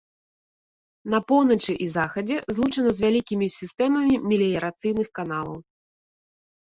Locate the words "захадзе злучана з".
1.97-3.05